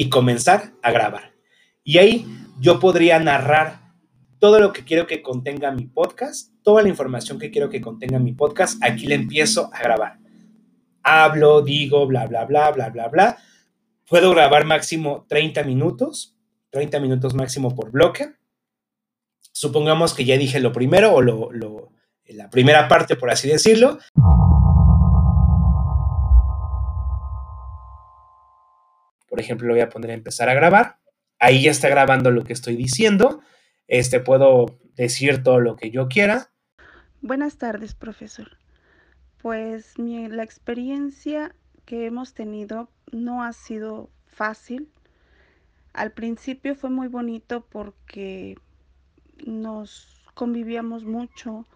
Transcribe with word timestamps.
y 0.00 0.08
comenzar 0.08 0.72
a 0.80 0.92
grabar. 0.92 1.34
Y 1.84 1.98
ahí 1.98 2.26
yo 2.58 2.80
podría 2.80 3.18
narrar 3.18 3.82
todo 4.38 4.58
lo 4.58 4.72
que 4.72 4.82
quiero 4.82 5.06
que 5.06 5.20
contenga 5.20 5.72
mi 5.72 5.88
podcast, 5.88 6.54
toda 6.62 6.80
la 6.80 6.88
información 6.88 7.38
que 7.38 7.50
quiero 7.50 7.68
que 7.68 7.82
contenga 7.82 8.18
mi 8.18 8.32
podcast, 8.32 8.82
aquí 8.82 9.06
le 9.06 9.16
empiezo 9.16 9.68
a 9.74 9.82
grabar. 9.82 10.18
Hablo, 11.02 11.60
digo, 11.60 12.06
bla, 12.06 12.26
bla, 12.26 12.46
bla, 12.46 12.70
bla, 12.70 12.88
bla, 12.88 13.08
bla. 13.08 13.38
Puedo 14.08 14.30
grabar 14.30 14.64
máximo 14.64 15.26
30 15.28 15.64
minutos, 15.64 16.34
30 16.70 16.98
minutos 16.98 17.34
máximo 17.34 17.74
por 17.74 17.90
bloque. 17.90 18.32
Supongamos 19.52 20.14
que 20.14 20.24
ya 20.24 20.38
dije 20.38 20.60
lo 20.60 20.72
primero 20.72 21.12
o 21.12 21.20
lo, 21.20 21.92
la 22.24 22.48
primera 22.48 22.88
parte, 22.88 23.16
por 23.16 23.30
así 23.30 23.48
decirlo. 23.48 23.98
Por 29.30 29.40
ejemplo, 29.40 29.68
lo 29.68 29.72
voy 29.72 29.80
a 29.80 29.88
poner 29.88 30.10
a 30.10 30.14
empezar 30.14 30.50
a 30.50 30.54
grabar. 30.54 30.98
Ahí 31.38 31.62
ya 31.62 31.70
está 31.70 31.88
grabando 31.88 32.30
lo 32.30 32.44
que 32.44 32.52
estoy 32.52 32.76
diciendo 32.76 33.40
este, 33.90 34.20
puedo 34.20 34.78
decir 34.94 35.42
todo 35.42 35.60
lo 35.60 35.76
que 35.76 35.90
yo 35.90 36.08
quiera. 36.08 36.52
Buenas 37.20 37.58
tardes, 37.58 37.94
profesor. 37.94 38.56
Pues 39.42 39.98
la 39.98 40.44
experiencia 40.44 41.54
que 41.84 42.06
hemos 42.06 42.32
tenido 42.32 42.88
no 43.10 43.42
ha 43.42 43.52
sido 43.52 44.08
fácil. 44.26 44.88
Al 45.92 46.12
principio 46.12 46.76
fue 46.76 46.88
muy 46.88 47.08
bonito 47.08 47.66
porque 47.68 48.56
nos 49.44 50.22
convivíamos 50.34 51.04
mucho, 51.04 51.66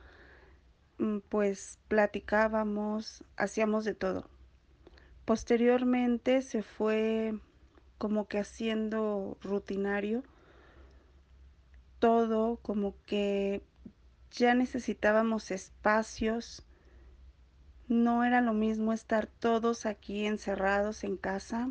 mm, 0.99 1.19
pues 1.29 1.81
platicábamos, 1.89 3.25
hacíamos 3.37 3.85
de 3.85 3.95
todo. 3.95 4.31
Posteriormente 5.25 6.43
se 6.43 6.63
fue 6.63 7.39
como 7.99 8.27
que 8.29 8.39
haciendo 8.39 9.39
rutinario 9.41 10.23
todo, 11.99 12.59
como 12.59 12.95
que 13.07 13.63
ya 14.31 14.55
necesitábamos 14.55 15.51
espacios. 15.51 16.63
No 17.89 18.25
era 18.25 18.43
lo 18.43 18.53
mismo 18.53 18.93
estar 18.93 19.27
todos 19.27 19.87
aquí 19.87 20.27
encerrados 20.27 21.05
en 21.05 21.17
casa. 21.17 21.71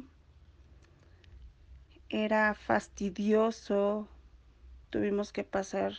Era 2.10 2.56
fastidioso. 2.56 4.08
Tuvimos 4.90 5.32
que 5.32 5.44
pasar 5.44 5.94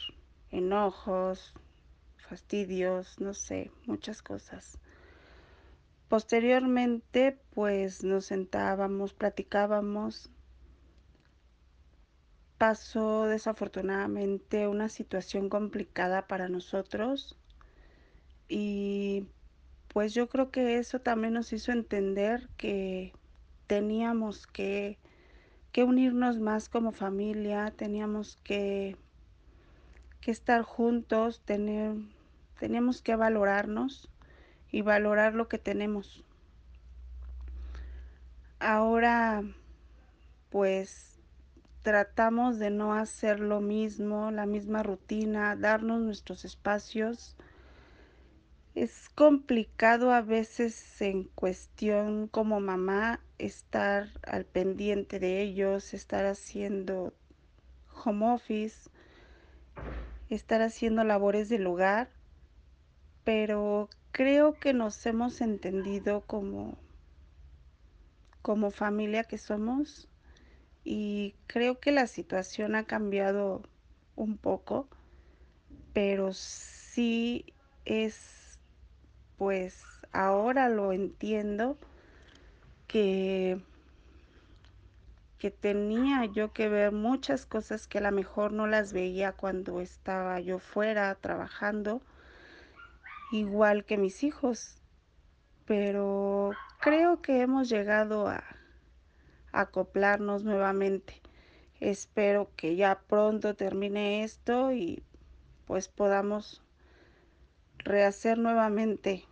enojos, 0.50 1.54
fastidios, 2.16 3.20
no 3.20 3.34
sé, 3.34 3.70
muchas 3.86 4.22
cosas. 4.22 4.78
Posteriormente, 6.08 7.38
pues 7.54 8.04
nos 8.04 8.26
sentábamos, 8.26 9.14
platicábamos. 9.14 10.30
Pasó 12.58 13.24
desafortunadamente 13.24 14.68
una 14.68 14.88
situación 14.88 15.48
complicada 15.48 16.26
para 16.26 16.48
nosotros 16.48 17.36
y 18.48 19.26
pues 19.88 20.14
yo 20.14 20.28
creo 20.28 20.50
que 20.50 20.78
eso 20.78 21.00
también 21.00 21.34
nos 21.34 21.52
hizo 21.52 21.72
entender 21.72 22.48
que 22.56 23.12
teníamos 23.66 24.46
que, 24.46 24.98
que 25.72 25.84
unirnos 25.84 26.38
más 26.38 26.68
como 26.68 26.92
familia, 26.92 27.72
teníamos 27.76 28.36
que, 28.44 28.96
que 30.20 30.30
estar 30.30 30.62
juntos, 30.62 31.40
tener, 31.44 31.94
teníamos 32.58 33.02
que 33.02 33.16
valorarnos 33.16 34.10
y 34.74 34.82
valorar 34.82 35.34
lo 35.34 35.46
que 35.46 35.58
tenemos. 35.58 36.24
Ahora, 38.58 39.44
pues 40.50 41.20
tratamos 41.82 42.58
de 42.58 42.70
no 42.70 42.92
hacer 42.92 43.38
lo 43.38 43.60
mismo, 43.60 44.32
la 44.32 44.46
misma 44.46 44.82
rutina, 44.82 45.54
darnos 45.54 46.00
nuestros 46.00 46.44
espacios. 46.44 47.36
Es 48.74 49.08
complicado 49.10 50.12
a 50.12 50.22
veces 50.22 51.00
en 51.00 51.22
cuestión 51.22 52.26
como 52.26 52.58
mamá 52.58 53.20
estar 53.38 54.08
al 54.26 54.44
pendiente 54.44 55.20
de 55.20 55.40
ellos, 55.40 55.94
estar 55.94 56.26
haciendo 56.26 57.14
home 58.04 58.32
office, 58.32 58.90
estar 60.30 60.62
haciendo 60.62 61.04
labores 61.04 61.48
del 61.48 61.64
hogar, 61.68 62.08
pero 63.24 63.88
creo 64.12 64.54
que 64.54 64.72
nos 64.72 65.04
hemos 65.06 65.40
entendido 65.40 66.22
como 66.22 66.78
como 68.42 68.70
familia 68.70 69.24
que 69.24 69.38
somos 69.38 70.06
y 70.84 71.34
creo 71.46 71.80
que 71.80 71.92
la 71.92 72.06
situación 72.06 72.74
ha 72.74 72.84
cambiado 72.84 73.62
un 74.16 74.36
poco, 74.36 74.86
pero 75.94 76.34
sí 76.34 77.54
es, 77.86 78.58
pues 79.38 79.82
ahora 80.12 80.68
lo 80.68 80.92
entiendo, 80.92 81.78
que, 82.86 83.58
que 85.38 85.50
tenía 85.50 86.26
yo 86.26 86.52
que 86.52 86.68
ver 86.68 86.92
muchas 86.92 87.46
cosas 87.46 87.86
que 87.86 87.98
a 87.98 88.02
lo 88.02 88.12
mejor 88.12 88.52
no 88.52 88.66
las 88.66 88.92
veía 88.92 89.32
cuando 89.32 89.80
estaba 89.80 90.38
yo 90.38 90.58
fuera 90.58 91.14
trabajando, 91.14 92.02
igual 93.34 93.84
que 93.84 93.98
mis 93.98 94.22
hijos, 94.22 94.80
pero 95.66 96.52
creo 96.80 97.20
que 97.20 97.40
hemos 97.40 97.68
llegado 97.68 98.28
a 98.28 98.44
acoplarnos 99.50 100.44
nuevamente. 100.44 101.20
Espero 101.80 102.50
que 102.54 102.76
ya 102.76 103.00
pronto 103.08 103.56
termine 103.56 104.22
esto 104.22 104.72
y 104.72 105.02
pues 105.66 105.88
podamos 105.88 106.62
rehacer 107.78 108.38
nuevamente 108.38 109.24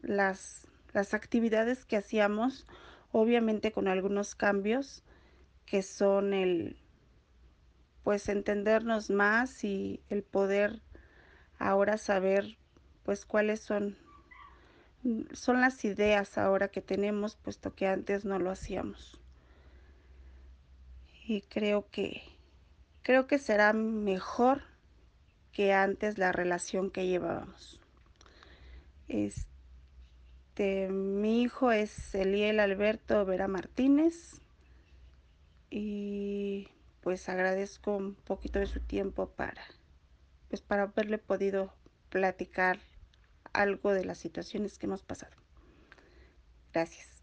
las, 0.00 0.66
las 0.94 1.12
actividades 1.12 1.84
que 1.84 1.98
hacíamos, 1.98 2.66
obviamente 3.12 3.72
con 3.72 3.88
algunos 3.88 4.34
cambios 4.34 5.04
que 5.66 5.82
son 5.82 6.32
el 6.32 6.78
pues 8.04 8.30
entendernos 8.30 9.10
más 9.10 9.64
y 9.64 10.00
el 10.08 10.22
poder 10.22 10.80
ahora 11.58 11.98
saber 11.98 12.56
pues 13.08 13.24
cuáles 13.24 13.60
son 13.60 13.96
son 15.32 15.62
las 15.62 15.82
ideas 15.86 16.36
ahora 16.36 16.68
que 16.68 16.82
tenemos 16.82 17.36
puesto 17.36 17.74
que 17.74 17.86
antes 17.86 18.26
no 18.26 18.38
lo 18.38 18.50
hacíamos 18.50 19.18
y 21.26 21.40
creo 21.40 21.88
que 21.88 22.20
creo 23.00 23.26
que 23.26 23.38
será 23.38 23.72
mejor 23.72 24.64
que 25.52 25.72
antes 25.72 26.18
la 26.18 26.32
relación 26.32 26.90
que 26.90 27.06
llevábamos. 27.06 27.80
Este, 29.08 30.90
mi 30.90 31.40
hijo 31.40 31.72
es 31.72 32.14
Eliel 32.14 32.60
Alberto 32.60 33.24
Vera 33.24 33.48
Martínez 33.48 34.42
y 35.70 36.68
pues 37.00 37.26
agradezco 37.30 37.96
un 37.96 38.16
poquito 38.16 38.58
de 38.58 38.66
su 38.66 38.80
tiempo 38.80 39.30
para 39.30 39.64
pues 40.50 40.60
para 40.60 40.82
haberle 40.82 41.16
podido 41.16 41.72
platicar 42.10 42.78
algo 43.58 43.92
de 43.92 44.04
las 44.04 44.18
situaciones 44.18 44.78
que 44.78 44.86
hemos 44.86 45.02
pasado. 45.02 45.36
Gracias. 46.72 47.17